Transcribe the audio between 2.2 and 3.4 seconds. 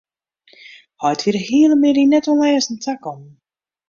oan lêzen takommen.